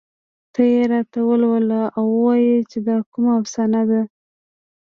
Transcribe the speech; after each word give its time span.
ته 0.53 0.61
یې 0.73 0.81
راته 0.91 1.19
ولوله 1.29 1.81
او 1.97 2.05
ووايه 2.13 2.57
چې 2.71 2.77
دا 2.87 2.97
کومه 3.11 3.31
افسانه 3.41 3.81
ده 3.89 4.01